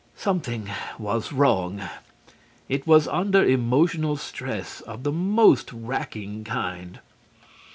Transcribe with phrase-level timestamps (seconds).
[0.15, 1.83] Something was wrong.
[2.67, 6.99] It was under emotional stress of the most racking kind.